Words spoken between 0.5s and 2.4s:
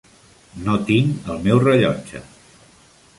No tinc el meu rellotge.